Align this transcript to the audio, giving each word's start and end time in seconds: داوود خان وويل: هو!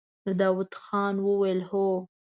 داوود 0.39 0.71
خان 0.83 1.15
وويل: 1.25 1.59
هو! 1.69 1.87